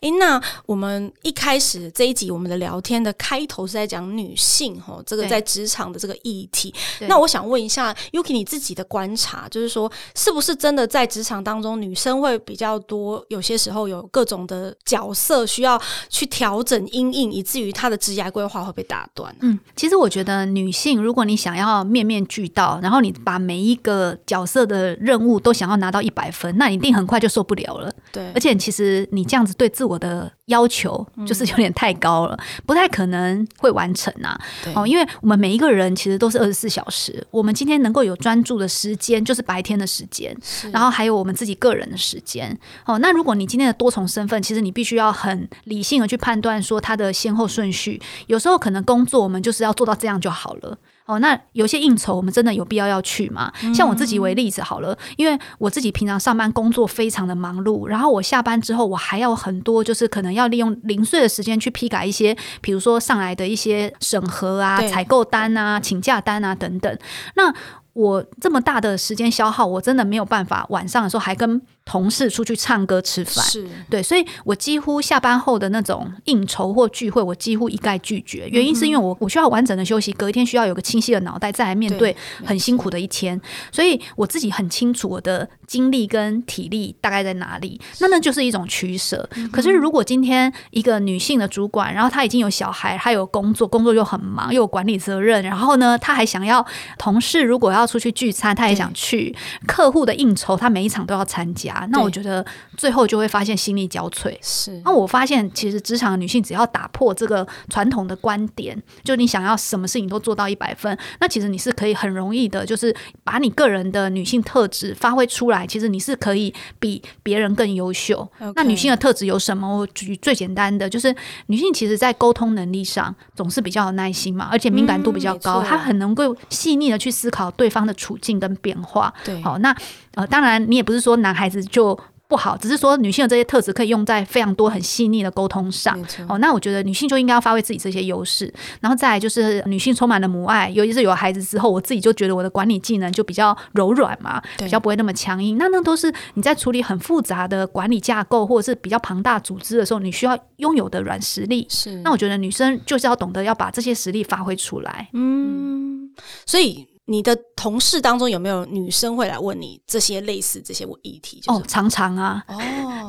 [0.00, 6.74] 哎，那我们一开始这一集我们的聊天的开头是在讲女性哈，这个在职场的这个议题。
[7.08, 13.24] 那我想问一下，Yuki 你自己的观察，就是说，是不是真的在职场当中女生会比较多？
[13.28, 19.34] 有些时候有各种的角色需要去调整阴影，以至于她的职业规划会被打断？
[19.40, 27.92] 嗯，其实我觉得女性，如果你想要面面俱到，然后你把每一个角色的任务都想要拿到一百分，那你一定很快就受不了了。
[28.10, 29.54] 对，而且其实你这样子。
[29.62, 34.40] 对自我的要求就是有点太高了，嗯、不太可能会完成呐、啊。
[34.74, 40.36] 哦，因为我们每一个人其实都是二十四小时，我们今天能够有专注的时间就是白天的时间，
[40.72, 42.58] 然后还有我们自己个人的时间。
[42.84, 48.02] 哦，那如果你今天的多重身份，其实你必须要很理性的去判断说它的先后顺序。
[48.26, 50.76] 有时候可能工作我们就是要做到这样就好了。
[51.06, 53.52] 哦，那有些应酬我们真的有必要要去吗？
[53.74, 66.98] 像我自己为例子好了，因为我自己平常上班工作非常的忙碌，然后我下班之后我还要很多，就是可能要利用零碎的时间去批改一些，比如说上来的一些审核啊、采购单啊、请假单啊等等。
[67.34, 67.52] 那
[67.94, 78.48] 我这么大的时间消耗，我真的没有办法晚上的时候还跟同事出去唱歌吃饭，是对，所以我几乎下班后的那种应酬或聚会，我几乎一概拒绝。
[78.48, 83.40] 原因是因为我我需要完整的休息，隔一天需要有个清晰的脑袋再来面对很辛苦的一天，
[83.72, 87.80] 所以我自己很清楚我的精力跟体力大概在哪里。
[87.98, 89.28] 那那就是一种取舍。
[89.50, 96.64] 可是如果今天一个女性的主管，然后她已经有小孩，她有工作，工作又很忙，又有管理责任，然后呢，她还想要
[96.96, 99.34] 同事如果要出去聚餐，她也想去
[99.66, 101.71] 客户的应酬，她每一场都要参加。
[101.90, 102.44] 那我觉得
[102.76, 104.36] 最后就会发现心力交瘁。
[104.40, 115.66] 是，那我发现其实职场的女性只要打破这个传统的观点，就你想要什么事情都做到一百分，那其实你是可以很容易的，就是把你个人的女性特质发挥出来。
[115.66, 118.26] 其实你是可以比别人更优秀。
[118.54, 119.78] 那女性的特质有什么？
[119.78, 121.14] 我举最简单的，就是
[121.46, 129.12] 女性其实在沟通能力上总是比较有耐心嘛，而且敏感度比较高，嗯、她很能够细腻的去思考对方的处境跟变化。
[129.24, 129.74] 对，好，那。
[130.14, 131.98] 呃，当然，你也不是说男孩子就
[132.28, 135.94] 不好，只是说女性的这些特质可以用在非常多很细腻的沟通上。
[136.28, 145.58] 哦，那我觉得女性就应该要发挥自己这些优势，然后再来就是女性充满了母爱，尤其是有了孩子之后，我自己就觉得我的管理技能就比较柔软嘛，比较不会那么强硬。
[145.58, 151.66] 那那都是你在处理很复杂的管理架构或者是比较庞大组织的时候，你需要拥有的软实力。
[151.68, 155.08] 是，那我觉得女生就是要懂得要把这些实力发挥出来。
[155.12, 156.10] 嗯，
[156.46, 156.86] 所以。
[157.12, 161.40] 你的同事当中有没有女生会来问你这些类似这些议题？
[161.40, 162.56] 就是、哦，常常啊，哦，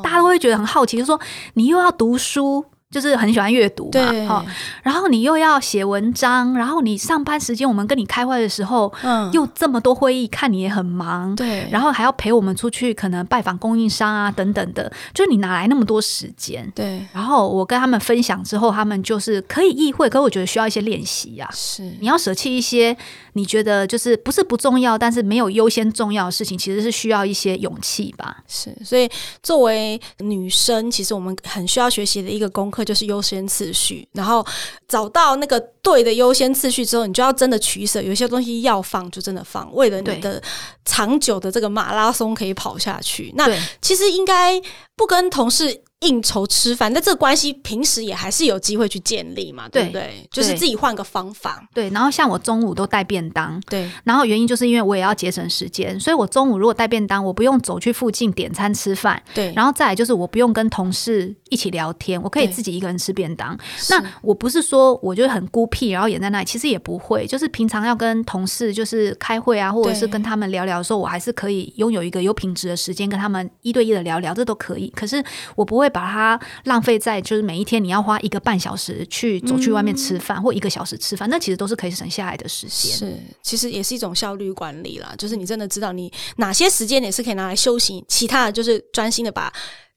[0.04, 1.18] 大家都会觉得很好奇，就是说
[1.54, 2.66] 你又要读书。
[2.94, 4.46] 就是很喜欢阅读嘛，好，
[4.84, 16.72] 然后你又要写文章，然后你上班时间我们跟你开会的时候，嗯，又这么多会议，看你也很忙，对，然后还要陪我们出去，可能拜访供应商啊等等的，就是你哪来那么多时间？
[16.76, 22.96] 对，然后我跟他们分享之后，他们就是可以意会，可我觉得需要一些练习呀，是，你要舍弃一些
[23.34, 28.44] 你觉得就是不是不重要，但是没有优先重要的事情，其实是需要一些勇气吧。
[28.48, 29.10] 是，所以
[29.42, 32.83] 作为女生，其实我们很需要学习的一个功课。
[32.84, 34.46] 就是优先次序，然后
[34.88, 40.42] 找到那个对的优先次序之后，你就要真的取舍，有些东西要放就真的放，为了你的
[40.86, 43.32] 长久的这个马拉松可以跑下去。
[43.36, 43.48] 那
[43.82, 44.60] 其实应该
[44.96, 50.02] 不跟同事应酬吃饭，那这个关系平时也还是有机会去建立嘛，对不对？
[50.02, 51.66] 对，就是自己换个方法。
[51.74, 63.58] 对，然后像我中午都带便当，对，然后原因就是因为我也要节省时间，所以我中午如果带便当，我不用走去附近点餐吃饭，对，然后再来就是我不用跟同事一起聊天，我可以自己一个人吃便当。
[63.90, 74.92] 那我不是说我就很孤僻，然后也在那里，其实也不会，就是平常要跟同事就是开会啊，或者是跟他们聊聊的时候，我还是可以拥有一个有品质的时间跟他们一对一的聊聊，这都可以。
[74.94, 75.24] 可是
[75.56, 75.90] 我不会。
[75.94, 82.92] 把它浪费在就是每一天你要花一个半小时去走去外面吃饭，或一个小时吃饭，那其实都是可以省下来的时间。
[82.92, 85.14] 是，其实也是一种效率管理啦。
[85.16, 89.54] 就是你真的知道你哪些时间也是可以拿来休息，其他的就是专心的把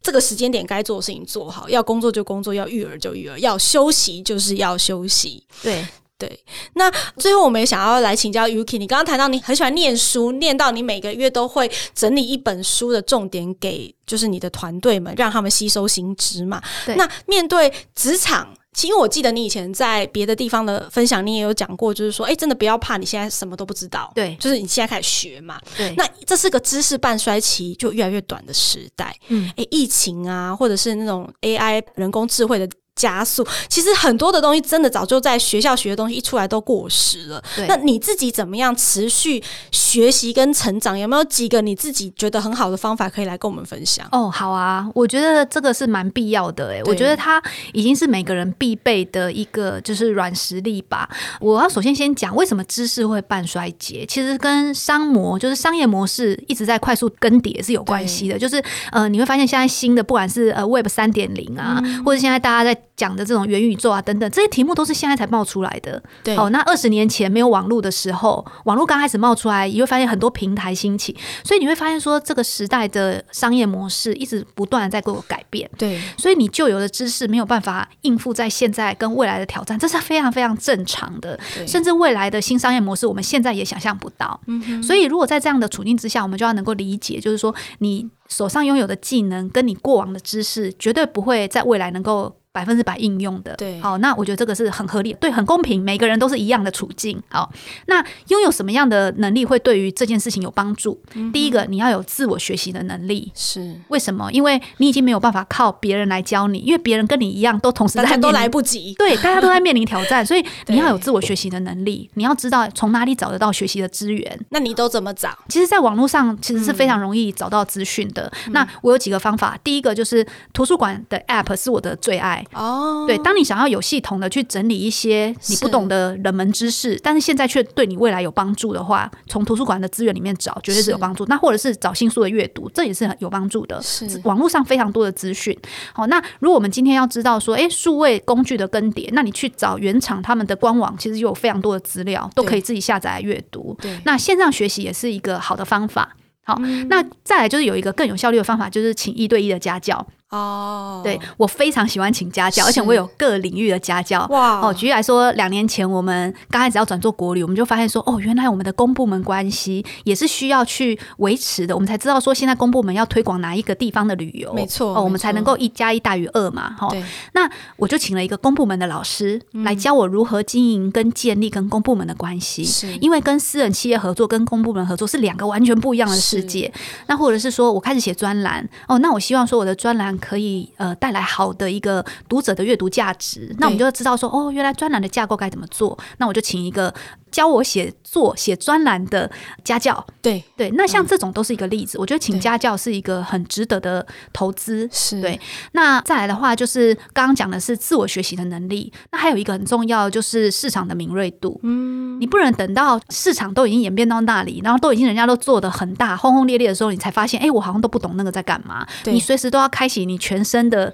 [0.07, 1.69] 这个时间点该做的事情做好。
[1.69, 5.42] 要工作就工作，要育儿就育儿，要休息就是要休息。
[5.62, 5.85] 对。
[6.19, 6.45] 对，
[6.77, 16.62] 那最后我们也想要来请教 Yuki，你刚刚谈到你很喜欢念书，念到你每个月都会整理一本书的重点给就是你的团队们，让他们吸收新知嘛。
[16.87, 25.59] 对，那面对职场，其实我记得你以前在别的地方的分享，你也有讲过，就是说，哎，真的不要怕，你现在什么都不知道，对，就是你现在开始学嘛。
[25.79, 29.17] 对，那这是个知识半衰期就越来越短的时代。
[29.29, 32.69] 嗯，哎，疫情啊，或者是那种 AI 人工智慧的。
[32.96, 33.46] 加速。
[33.68, 37.40] 其实很多的东西真的早就在学校学的东西一出来都过时了。
[37.54, 40.98] 对那你自己怎么样持续学习跟成长？
[40.98, 44.09] 有没有几个你自己觉得很好的方法可以来跟我们分享？
[44.11, 47.42] 哦，好啊，我觉得这个是蛮必要的诶，我觉得它
[47.74, 51.09] 已经是每个人必备的一个就是软实力吧。
[51.38, 58.38] 我要首先先讲为什么知识会半衰竭，其实跟商模就是商业模式一直在快速更迭是有关系的。
[58.38, 66.02] 就是呃，你会发现现在新的不管是呃 Web 三点零啊，嗯、或者现在大家在讲的这种元宇宙啊等等，这些题目都是现在才冒出来的。
[66.24, 75.70] 对，哦，那二十年前没有网络的时候，网络刚开始冒出来，你会发现很多平台兴起，所以你会发现说这个时代的商业模式一直不断的在给我改变。
[75.76, 81.38] 对，所以你旧有的知识没有办法应付在现在跟未来的挑战，这是非常非常正常的。
[81.66, 84.40] 甚至未来的新商业模式，我们现在也想象不到。
[84.47, 92.34] 嗯，所以如果在这样的处境之下，我们就要能够理解，就是说你手上拥有的技能跟你过往的知识，绝对不会在未来能够。
[92.57, 97.22] 百分之百应用的，对，好，那我觉得这个是很合理，对，很公平，每个人都是一样的处境。
[97.28, 97.52] 好，
[97.84, 100.98] 那拥有什么样的能力会对于这件事情有帮助？
[101.16, 103.30] 嗯、第一个，你要有自我学习的能力。
[103.34, 104.32] 是为什么？
[104.32, 108.94] 因为你已经没有办法靠别人来教你，因为别人跟你一样都同时在，都来不及。
[108.94, 112.09] 对，大家都在面临挑战， 所以你要有自我学习的能力。
[112.14, 114.40] 你要知道从哪里找得到学习的资源。
[114.48, 115.36] 那你都怎么找？
[115.50, 118.32] 其实，在网络上其实是非常容易找到资讯的。
[118.46, 119.59] 嗯、那我有几个方法。
[119.62, 122.42] 第一个就是图书馆的 App 是我的最爱。
[122.53, 123.16] 哦，对。
[123.18, 131.24] 当你想要有系统的去整理一些你不懂的冷门知识，是但是现在却对你未来有帮助的话，从图书馆的资源里面找，绝对是有帮助。
[131.26, 133.80] 那或者是找新书的阅读，这也是很有帮助的。
[133.82, 135.57] 是网络上非常多的资讯。
[135.92, 143.76] 好，那如果我们今天要知道说，哎，数位工具的更迭，那你去找原厂他们的官网，其实有非常多的资料，都可以自己下载来阅读。
[143.80, 146.14] 对，那线上学习也是一个好的方法。
[146.44, 150.07] 好，嗯、那再来就是有一个更有效率的方法，就是请一对一的家教。
[150.31, 154.27] 哦，对，我非常喜欢请家教，而且我有各领域的家教。
[154.31, 161.72] 哇，哦，举例来说，两年前我们刚开始要转做国旅，我们就发现说，哦，原来我们的公部门关系也是需要去维持的。
[161.72, 166.74] 我们才知道说，现在公部门要推广哪一个地方的旅游，没错，哦，我们才能够一加一大于二嘛。
[166.77, 166.89] 哈，
[167.33, 172.64] 那我就请了一个公部门的老师来教我如何经营跟建立跟公部门的关系。
[172.64, 176.72] 是，因为跟私人企业合作跟公部门合作是两个完全不一样的世界。
[177.07, 180.16] 那或者是说我开始写专栏，哦，那我希望说我的专栏。
[180.19, 185.99] 可以呃带来好的一个读者的阅读价值，那我们就知道说哦，原来专栏的架构该怎么做。
[186.19, 186.93] 那我就请一个
[187.31, 189.31] 教我写作写专栏的
[189.64, 190.07] 家教。
[190.22, 191.99] 对对，那像这种都是一个例子。
[191.99, 194.89] 嗯、我觉得请家教是一个很值得的投资。
[194.93, 195.39] 是对。
[195.72, 198.93] 那再来的话，就是刚刚讲的是自我学习的能力。
[199.12, 201.61] 那还有一个很重要，就是市场的敏锐度。
[201.62, 208.87] 嗯，你不能等到市场都已经演变到那里，然后都已经人家都做的很大轰轰烈烈的时候，你才发现，哎，我好像都不懂那个在干嘛。
[209.05, 210.93] 你随时都要开启你全身的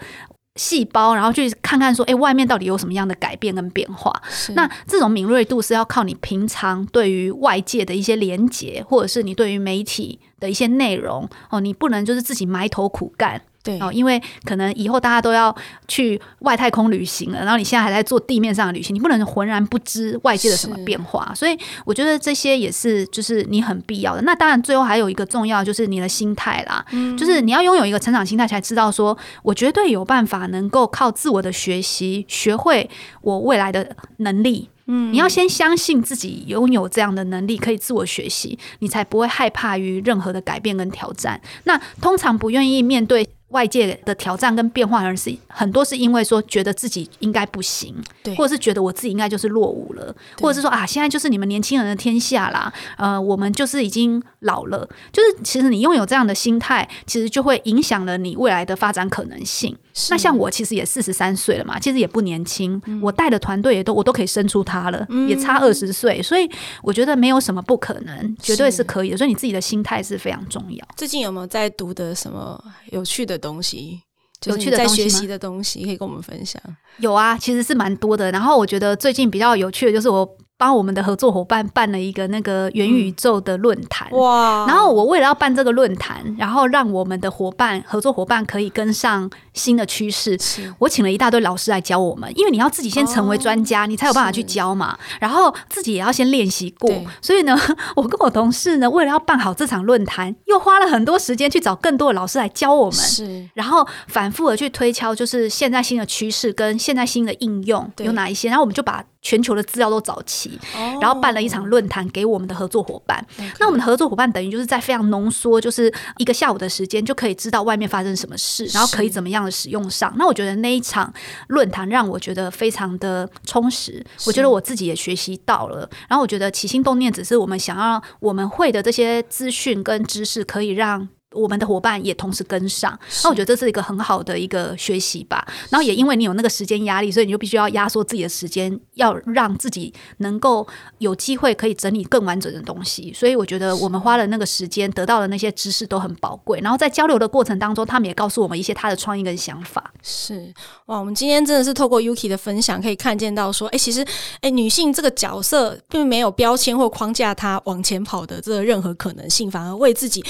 [0.57, 4.13] 细胞，然后去看看说，哎，外面到底有什么样的改变跟变化？
[4.55, 13.41] 那这种敏锐度是要靠你平常对于外界的一些连接，或者是你对于媒体的一些内容哦，你不能就是自己埋头苦干。
[13.63, 15.55] 对哦，因为可能以后大家都要
[15.87, 21.33] 去外太空旅行了，然后你现在还在做地面上的旅行，你不能浑然不知外界的什么变化。
[21.35, 24.23] 所以我觉得这些也是就是你很必要的。
[24.23, 32.91] 那当然，最后还有一个重要就是你的心态啦，嗯、就是你要拥有一个成长心态，才知道说我绝对有办法能够靠自我的学习学会
[33.21, 34.69] 我未来的能力。
[34.87, 41.41] 嗯，你要先相信自己拥有这样的能力，可以自我学习，你才不会害怕于任何的改变跟挑战。
[41.63, 59.77] 那通常不愿意面对外界的挑战跟变化，而是很多是因为说觉得自己应该不行，对，或者是觉得我自己应该就是落伍了，或者是说啊，现在就是你们年轻人的天下啦，呃，我们就是已经老了，就是其实你拥有这样的心态，其实就会影响了你未来的发展可能性。
[59.95, 66.51] 是那像我其实也四十三岁了嘛，其实也不年轻，嗯、我带的团队也都我都可以生出他了，嗯、也差二十岁，所以
[66.83, 69.17] 我觉得没有什么不可能，绝对是可以的。
[69.17, 70.87] 所以你自己的心态是非常重要。
[70.97, 74.01] 最近有没有在读的什么有趣的东西？
[74.47, 76.61] 有趣的在学习的东西可以跟我们分享。
[76.99, 78.33] 有啊，其实是蛮多的。
[78.33, 80.29] 然后我觉得最近比较有趣的就是我。
[80.63, 84.65] 帮我们的合作伙伴办了一个那个元宇宙的论坛，哇！
[84.69, 90.39] 然后我为了要办这个论坛，然后让我们的伙伴、合作伙伴可以跟上新的趋势，
[90.79, 92.33] 我请了一大堆老师来教我们。
[92.37, 94.97] 因为你要自己先成为专家，哦、你才有办法去教嘛。
[95.19, 96.89] 然后自己也要先练习过。
[97.21, 97.59] 所以呢，
[97.97, 103.01] 我跟我同事呢，为了要办好这场论坛，又花了很多时间去找更多的老师来教我们。
[103.01, 109.05] 是，然后反复的去推敲，就是现在新的趋势跟现在新的应用有哪一些，然后我们就把。
[109.23, 110.59] 全球的资料都找齐，
[111.01, 113.25] 然后办了一场论坛给我们的合作伙伴。
[113.59, 120.13] 那我们的合作伙伴等于就是在非常浓缩，就是一个下午的时间就可以知道外面发生什么事，然后可以怎么样的使用上。
[120.17, 121.13] 那我觉得那一场
[121.49, 125.89] 论坛让我觉得非常的充实，我觉得我自己也学习到了。
[126.09, 131.09] 然后我觉得起心动念只是我们想要我们会的这些资讯跟知识可以让。
[131.35, 135.47] 我们的伙伴也同时跟上，那我觉得这是一个很好的一个学习吧。
[135.71, 140.67] 然后也因为你有那个时间压力，所以你就必须要压缩自己的时间，要让自己能够
[140.99, 143.13] 有机会可以整理更完整的东西。
[143.13, 146.61] 所以我觉得我们花了那个时间，得到的那些知识都很宝贵。
[146.61, 149.93] 然后在交流的过程当中，他们也告诉我们一些他的创意跟想法。
[150.03, 150.53] 是
[150.87, 154.05] 哇，我们今天真的是透过 Yuki 的分享，可以看见到说，哎，其实
[154.41, 160.25] 哎，女性这个角色并没有标签或框架她往前跑的这个任何可能性，反而为自己。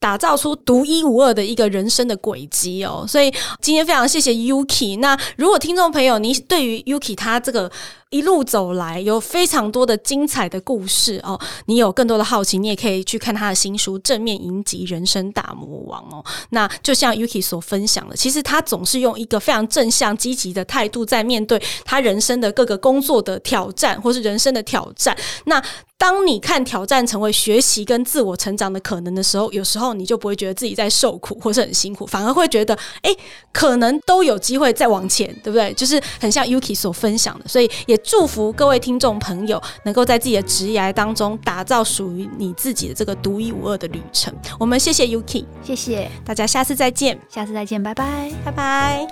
[0.00, 4.98] 打造出独一无二的一个人生的轨迹哦，所以今天非常谢谢 Yuki。
[5.00, 7.70] 那如果听众朋友，你对于 Yuki 他这个
[8.10, 16.24] 一路走来有非常多的精彩的故事哦，你有更多的好奇，你也可以去看他的新书《正面迎击人生大魔王》哦。
[16.50, 25.16] 那就像 Yuki 所分享的，其实他总是用一个非常正向、积极的态度在面对他人生的各个工作的挑战，或是人生的挑战。
[25.44, 25.62] 那
[25.98, 32.72] 当你看挑战成为学习跟自我成长的可能的时候，有时候你就不会觉得自己在受苦或是很辛苦，反而会觉得，
[33.02, 33.10] 哎，
[33.52, 35.72] 可能都有机会再往前，对不对？
[35.74, 44.32] 就是很像 Yuki 所分享的，所以也祝福各位听众朋友能够在自己的职涯当中打造属于你自己的这个独一无二的旅程。
[44.60, 49.08] 我们谢谢 Yuki，谢谢大家，下次再见，下次再见，拜拜，拜拜。